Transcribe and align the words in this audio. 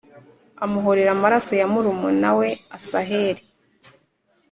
amuhōreye 0.63 1.09
amaraso 1.15 1.51
ya 1.59 1.65
murumuna 1.71 2.29
we 2.39 2.47
Asaheli. 2.77 3.43